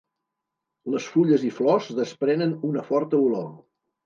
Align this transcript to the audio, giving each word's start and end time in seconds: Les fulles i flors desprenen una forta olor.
Les 0.93 1.09
fulles 1.15 1.45
i 1.49 1.51
flors 1.57 1.91
desprenen 2.01 2.57
una 2.71 2.87
forta 2.89 3.23
olor. 3.29 3.47